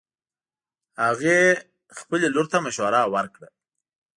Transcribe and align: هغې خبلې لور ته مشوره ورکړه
هغې 1.05 1.39
خبلې 1.97 2.27
لور 2.35 2.45
ته 2.51 2.57
مشوره 2.65 3.01
ورکړه 3.13 3.49